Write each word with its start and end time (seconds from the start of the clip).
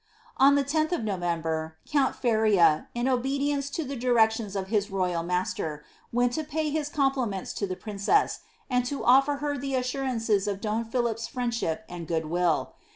On 0.37 0.55
the 0.55 0.63
lOih 0.63 0.91
of 0.93 1.03
November, 1.03 1.77
count 1.87 2.15
Feria, 2.15 2.87
in 2.95 3.07
obedience 3.07 3.69
to 3.69 3.83
the 3.83 3.95
directions 3.95 4.55
of 4.55 4.69
his 4.69 4.89
royal 4.89 5.21
master, 5.21 5.83
went 6.11 6.33
to 6.33 6.43
pay 6.43 6.71
his 6.71 6.89
compliments 6.89 7.53
to 7.53 7.67
the 7.67 7.75
princess, 7.75 8.39
and 8.67 8.83
to 8.87 9.05
offer 9.05 9.35
her 9.35 9.59
the 9.59 9.75
assurances 9.75 10.47
of 10.47 10.59
don 10.59 10.85
Philip's 10.85 11.27
friendship 11.27 11.85
and 11.87 12.07
good 12.07 12.25
will. 12.25 12.73